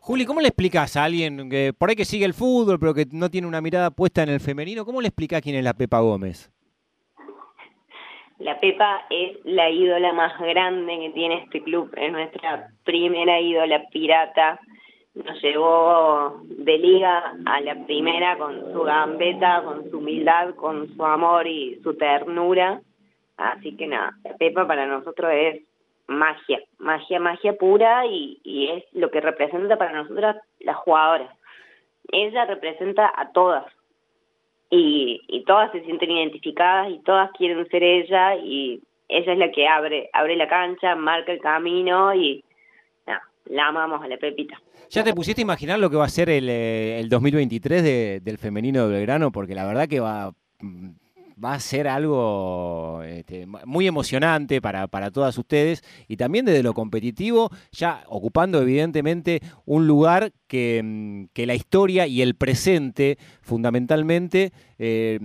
Juli, 0.01 0.27
¿cómo 0.27 0.41
le 0.41 0.49
explicas 0.49 0.97
a 0.97 1.05
alguien 1.05 1.49
que 1.49 1.73
por 1.79 1.89
ahí 1.89 1.95
que 1.95 2.05
sigue 2.05 2.25
el 2.25 2.35
fútbol, 2.35 2.81
pero 2.81 2.93
que 2.93 3.07
no 3.13 3.31
tiene 3.31 3.47
una 3.47 3.61
mirada 3.61 3.93
puesta 3.93 4.25
en 4.25 4.31
el 4.31 4.41
femenino? 4.41 4.85
¿Cómo 4.85 5.01
le 5.01 5.09
explicas 5.09 5.41
quién 5.41 5.55
es 5.55 5.63
la 5.63 5.75
Pepa 5.75 6.01
Gómez? 6.01 6.52
La 8.43 8.59
Pepa 8.59 9.07
es 9.09 9.39
la 9.45 9.71
ídola 9.71 10.13
más 10.13 10.37
grande 10.41 10.99
que 10.99 11.11
tiene 11.11 11.45
este 11.45 11.63
club, 11.63 11.93
es 11.97 12.11
nuestra 12.11 12.71
primera 12.83 13.41
ídola 13.41 13.85
pirata. 13.93 14.59
Nos 15.15 15.41
llevó 15.41 16.41
de 16.47 16.77
liga 16.77 17.35
a 17.47 17.61
la 17.61 17.77
primera 17.87 18.37
con 18.37 18.73
su 18.73 18.83
gambeta, 18.83 19.63
con 19.63 19.89
su 19.89 19.99
humildad, 19.99 20.57
con 20.57 20.93
su 20.93 21.05
amor 21.05 21.47
y 21.47 21.79
su 21.85 21.97
ternura. 21.97 22.81
Así 23.37 23.77
que 23.77 23.87
nada, 23.87 24.11
la 24.25 24.37
Pepa 24.37 24.67
para 24.67 24.87
nosotros 24.87 25.31
es 25.33 25.63
magia, 26.09 26.61
magia, 26.79 27.21
magia 27.21 27.53
pura 27.53 28.07
y, 28.07 28.41
y 28.43 28.71
es 28.71 28.85
lo 28.93 29.13
que 29.13 29.21
representa 29.21 29.77
para 29.77 29.93
nosotras 29.93 30.37
las 30.59 30.77
jugadoras. 30.79 31.31
Ella 32.11 32.45
representa 32.47 33.13
a 33.15 33.31
todas 33.31 33.73
y, 34.75 35.21
y 35.29 35.45
todas 35.45 35.71
se 35.71 35.85
sienten 35.85 36.11
identificadas 36.11 36.91
y 36.91 36.99
todas 37.01 37.31
quieren 37.33 37.69
ser 37.69 37.83
ella 37.83 38.37
y 38.37 38.81
ella 39.07 39.33
es 39.35 39.39
la 39.39 39.53
que 39.53 39.69
abre, 39.69 40.09
abre 40.15 40.35
la 40.35 40.49
cancha, 40.49 40.97
marca 40.97 41.31
el 41.31 41.41
camino 41.41 42.15
y 42.15 42.43
la 43.47 43.67
amamos 43.67 44.03
a 44.03 44.09
la 44.09 44.17
Pepita. 44.17 44.59
¿Ya 44.89 45.05
te 45.05 45.13
pusiste 45.13 45.43
a 45.43 45.45
imaginar 45.45 45.79
lo 45.79 45.91
que 45.91 45.97
va 45.97 46.07
a 46.07 46.09
ser 46.09 46.31
el, 46.31 46.49
eh, 46.49 46.99
el 47.01 47.11
2023 47.11 47.83
de, 47.83 48.21
del 48.21 48.39
femenino 48.39 48.89
de 48.89 48.95
Belgrano? 48.95 49.31
Porque 49.31 49.55
la 49.55 49.67
verdad 49.67 49.89
que 49.89 50.01
va 50.01 50.33
mm, 50.61 50.91
va 51.43 51.55
a 51.55 51.61
ser 51.61 51.89
algo 51.89 53.03
este, 53.05 53.47
muy 53.47 53.87
emocionante 53.87 54.61
para, 54.61 54.87
para, 54.87 55.11
todas 55.11 55.37
ustedes 55.39 55.83
y 56.09 56.17
también 56.17 56.45
desde 56.45 56.63
lo 56.63 56.75
competitivo, 56.75 57.51
ya 57.73 58.05
ocupando 58.07 58.61
evidentemente 58.63 59.41
un 59.65 59.87
lugar 59.87 60.33
que, 60.47 60.81
mm, 60.83 61.25
que 61.33 61.47
la 61.47 61.55
historia 61.55 62.07
y 62.07 62.23
el 62.23 62.35
presente 62.35 63.19
fundamentalmente 63.41 64.53
eh, 64.79 65.19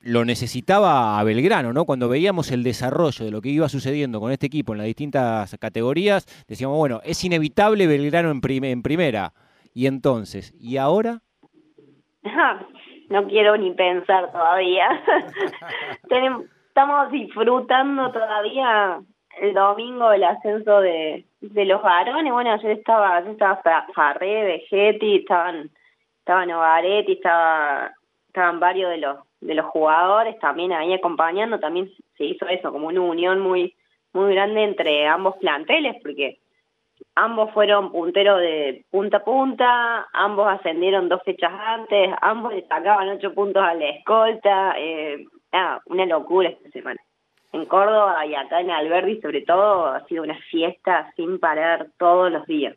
lo 0.00 0.24
necesitaba 0.24 1.18
a 1.18 1.24
Belgrano, 1.24 1.72
¿no? 1.72 1.84
Cuando 1.84 2.08
veíamos 2.08 2.52
el 2.52 2.62
desarrollo 2.62 3.24
de 3.24 3.30
lo 3.32 3.42
que 3.42 3.48
iba 3.48 3.68
sucediendo 3.68 4.20
con 4.20 4.30
este 4.30 4.46
equipo 4.46 4.72
en 4.72 4.78
las 4.78 4.86
distintas 4.86 5.56
categorías, 5.58 6.26
decíamos, 6.46 6.76
bueno, 6.78 7.00
es 7.04 7.24
inevitable 7.24 7.88
Belgrano 7.88 8.30
en, 8.30 8.64
en 8.64 8.82
primera. 8.82 9.32
Y 9.74 9.86
entonces, 9.86 10.54
¿y 10.60 10.76
ahora? 10.76 11.22
no 13.08 13.26
quiero 13.26 13.56
ni 13.56 13.72
pensar 13.72 14.30
todavía. 14.32 14.88
Estamos 16.68 17.10
disfrutando 17.10 18.12
todavía 18.12 19.00
el 19.40 19.54
domingo 19.54 20.12
el 20.12 20.24
ascenso 20.24 20.80
de, 20.80 21.24
de 21.40 21.64
los 21.64 21.82
varones. 21.82 22.32
Bueno, 22.32 22.52
ayer 22.52 22.72
estaba, 22.72 23.16
ayer 23.16 23.32
estaba 23.32 23.60
Farré, 23.94 24.44
Vegetti, 24.44 25.16
estaban, 25.16 25.70
estaban 26.18 26.50
Ovaretti, 26.50 27.12
estaba, 27.12 27.92
estaban 28.28 28.60
varios 28.60 28.90
de 28.90 28.98
los 28.98 29.18
de 29.40 29.54
los 29.54 29.66
jugadores 29.66 30.38
también 30.38 30.72
ahí 30.72 30.92
acompañando. 30.92 31.60
También 31.60 31.90
se 32.16 32.24
hizo 32.24 32.46
eso, 32.48 32.72
como 32.72 32.88
una 32.88 33.00
unión 33.00 33.40
muy 33.40 33.74
muy 34.12 34.34
grande 34.34 34.64
entre 34.64 35.06
ambos 35.06 35.36
planteles, 35.36 35.96
porque 36.02 36.38
ambos 37.16 37.50
fueron 37.52 37.90
punteros 37.90 38.40
de 38.40 38.84
punta 38.90 39.16
a 39.16 39.24
punta, 39.24 40.06
ambos 40.12 40.46
ascendieron 40.48 41.08
dos 41.08 41.22
fechas 41.24 41.50
antes, 41.52 42.14
ambos 42.20 42.54
le 42.54 42.66
sacaban 42.66 43.08
ocho 43.08 43.34
puntos 43.34 43.62
a 43.62 43.74
la 43.74 43.88
escolta, 43.88 44.74
eh, 44.78 45.24
una 45.86 46.06
locura 46.06 46.50
esta 46.50 46.70
semana. 46.70 47.00
En 47.52 47.64
Córdoba 47.64 48.24
y 48.26 48.34
acá 48.34 48.60
en 48.60 48.70
Alberdi 48.70 49.20
sobre 49.20 49.40
todo 49.42 49.86
ha 49.86 50.04
sido 50.06 50.22
una 50.22 50.38
fiesta 50.50 51.10
sin 51.16 51.40
parar 51.40 51.88
todos 51.98 52.30
los 52.30 52.46
días. 52.46 52.76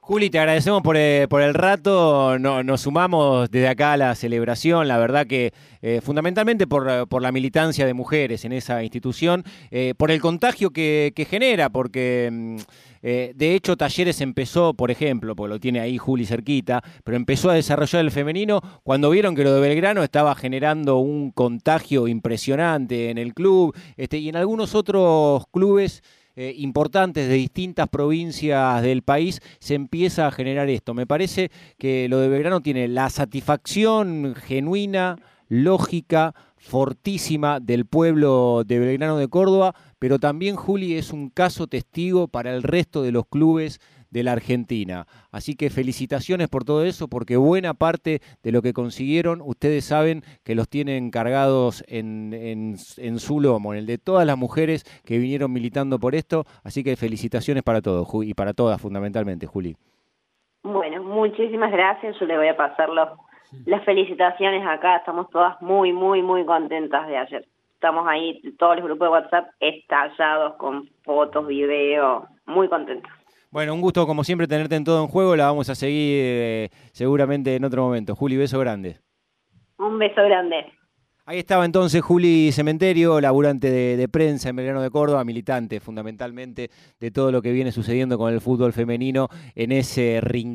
Juli, 0.00 0.30
te 0.30 0.40
agradecemos 0.40 0.82
por, 0.82 0.96
eh, 0.96 1.28
el 1.30 1.54
rato, 1.54 2.38
no, 2.38 2.64
nos 2.64 2.80
sumamos 2.80 3.50
desde 3.50 3.68
acá 3.68 3.92
a 3.92 3.96
la 3.96 4.14
celebración, 4.14 4.88
la 4.88 4.98
verdad 4.98 5.26
que 5.26 5.52
eh, 5.82 6.00
fundamentalmente 6.02 6.66
por, 6.66 7.22
la 7.22 7.32
militancia 7.32 7.86
de 7.86 7.94
mujeres 7.94 8.44
en 8.44 8.52
esa 8.52 8.82
institución, 8.82 9.44
eh, 9.70 9.94
por 9.96 10.10
el 10.10 10.20
contagio 10.20 10.70
que, 10.70 11.12
que 11.14 11.26
genera, 11.26 11.68
porque 11.68 12.56
mm, 13.02 13.36
de 13.36 13.54
hecho 13.54 13.76
Talleres 13.76 14.20
empezó, 14.20 14.74
por 14.74 14.90
ejemplo, 14.90 15.36
porque 15.36 15.54
lo 15.54 15.60
tiene 15.60 15.80
ahí 15.80 15.98
Juli 15.98 16.26
cerquita, 16.26 16.82
pero 17.04 17.16
empezó 17.16 17.50
a 17.50 17.54
desarrollar 17.54 18.04
el 18.04 18.10
femenino 18.10 18.60
cuando 18.82 19.10
vieron 19.10 19.34
que 19.34 19.44
lo 19.44 19.54
de 19.54 19.60
Belgrano 19.60 20.02
estaba 20.02 20.34
generando 20.34 20.98
un 20.98 21.30
contagio 21.30 22.08
impresionante 22.08 23.10
en 23.10 23.18
el 23.18 23.34
club 23.34 23.74
este, 23.96 24.18
y 24.18 24.28
en 24.28 24.36
algunos 24.36 24.74
otros 24.74 25.44
clubes. 25.50 26.02
Eh, 26.36 26.54
importantes 26.58 27.28
de 27.28 27.34
distintas 27.34 27.88
provincias 27.88 28.80
del 28.82 29.02
país, 29.02 29.42
se 29.58 29.74
empieza 29.74 30.28
a 30.28 30.30
generar 30.30 30.70
esto. 30.70 30.94
Me 30.94 31.04
parece 31.04 31.50
que 31.76 32.08
lo 32.08 32.18
de 32.20 32.28
Belgrano 32.28 32.62
tiene 32.62 32.86
la 32.86 33.10
satisfacción 33.10 34.34
genuina, 34.36 35.18
lógica, 35.48 36.34
fortísima 36.60 37.58
del 37.58 37.86
pueblo 37.86 38.62
de 38.64 38.78
Belgrano 38.78 39.16
de 39.16 39.28
Córdoba, 39.28 39.74
pero 39.98 40.18
también 40.18 40.56
Juli 40.56 40.96
es 40.96 41.12
un 41.12 41.30
caso 41.30 41.66
testigo 41.66 42.28
para 42.28 42.54
el 42.54 42.62
resto 42.62 43.02
de 43.02 43.12
los 43.12 43.26
clubes 43.26 43.80
de 44.10 44.22
la 44.22 44.32
Argentina. 44.32 45.06
Así 45.30 45.56
que 45.56 45.70
felicitaciones 45.70 46.48
por 46.48 46.64
todo 46.64 46.84
eso, 46.84 47.08
porque 47.08 47.36
buena 47.36 47.74
parte 47.74 48.20
de 48.42 48.52
lo 48.52 48.60
que 48.60 48.72
consiguieron, 48.72 49.40
ustedes 49.42 49.84
saben 49.84 50.22
que 50.44 50.54
los 50.54 50.68
tienen 50.68 51.10
cargados 51.10 51.82
en, 51.88 52.76
su 53.18 53.40
lomo, 53.40 53.72
en 53.72 53.80
el 53.80 53.86
de 53.86 53.98
todas 53.98 54.26
las 54.26 54.36
mujeres 54.36 54.84
que 55.04 55.18
vinieron 55.18 55.52
militando 55.52 55.98
por 55.98 56.14
esto. 56.14 56.44
Así 56.62 56.84
que 56.84 56.96
felicitaciones 56.96 57.62
para 57.62 57.80
todos 57.80 58.06
y 58.22 58.34
para 58.34 58.52
todas 58.52 58.80
fundamentalmente, 58.80 59.46
Juli. 59.46 59.76
Bueno, 60.62 61.02
muchísimas 61.02 61.72
gracias. 61.72 62.18
Yo 62.20 62.26
le 62.26 62.36
voy 62.36 62.48
a 62.48 62.56
pasar 62.56 62.90
las 63.66 63.84
felicitaciones 63.84 64.66
acá. 64.66 64.96
Estamos 64.96 65.28
todas 65.30 65.60
muy, 65.60 65.92
muy, 65.92 66.22
muy 66.22 66.44
contentas 66.44 67.06
de 67.06 67.16
ayer. 67.16 67.46
Estamos 67.74 68.06
ahí, 68.06 68.40
todos 68.58 68.76
los 68.76 68.84
grupos 68.84 69.06
de 69.06 69.12
WhatsApp 69.12 69.48
estallados 69.58 70.56
con 70.56 70.88
fotos, 71.02 71.46
videos, 71.46 72.24
muy 72.46 72.68
contentos. 72.68 73.10
Bueno, 73.50 73.74
un 73.74 73.80
gusto 73.80 74.06
como 74.06 74.22
siempre 74.22 74.46
tenerte 74.46 74.76
en 74.76 74.84
todo 74.84 75.02
en 75.02 75.08
juego. 75.08 75.34
La 75.34 75.46
vamos 75.46 75.68
a 75.70 75.74
seguir 75.74 76.20
eh, 76.22 76.68
seguramente 76.92 77.56
en 77.56 77.64
otro 77.64 77.82
momento. 77.82 78.14
Juli, 78.14 78.36
beso 78.36 78.60
grande. 78.60 78.98
Un 79.78 79.98
beso 79.98 80.22
grande. 80.22 80.66
Ahí 81.30 81.38
estaba 81.38 81.64
entonces 81.64 82.02
Juli 82.02 82.50
Cementerio, 82.50 83.20
laburante 83.20 83.70
de, 83.70 84.08
prensa 84.08 84.48
en 84.48 84.56
Belgrano 84.56 84.82
de 84.82 84.90
Córdoba, 84.90 85.22
militante 85.22 85.78
fundamentalmente 85.78 86.70
de 86.98 87.10
todo 87.12 87.30
lo 87.30 87.40
que 87.40 87.52
viene 87.52 87.70
sucediendo 87.70 88.18
con 88.18 88.32
el 88.32 88.40
fútbol 88.40 88.72
femenino 88.72 89.28
en 89.54 89.70
ese 89.70 90.20
rincón. 90.20 90.48